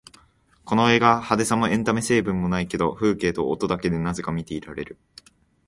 [0.65, 4.97] この映画、派手さもエンタメ成分もないけど風景と音だけでなぜか見ていられる